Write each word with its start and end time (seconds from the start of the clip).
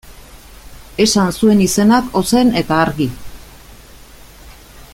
Esan 1.03 1.29
zuen 1.41 1.61
izenak 1.65 2.17
ozen 2.21 2.49
eta 2.63 2.81
argi. 2.87 3.07